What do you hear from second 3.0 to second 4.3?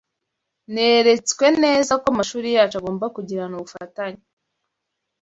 kugirana ubufatanye